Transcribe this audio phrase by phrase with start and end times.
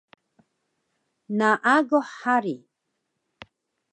[1.37, 2.55] Naaguh hari